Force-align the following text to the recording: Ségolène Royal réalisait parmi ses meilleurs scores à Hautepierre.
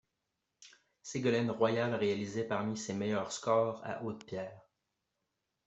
Ségolène 1.03 1.51
Royal 1.51 1.93
réalisait 1.93 2.47
parmi 2.47 2.75
ses 2.75 2.95
meilleurs 2.95 3.31
scores 3.31 3.83
à 3.85 4.01
Hautepierre. 4.01 4.63